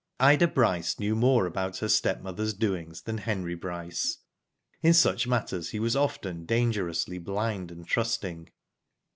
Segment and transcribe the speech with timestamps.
[0.19, 4.17] Ida Bryce knew more about her stepmother's doings than Henry Bryce.
[4.81, 8.49] In such matters he was often dangerously blind and trusting.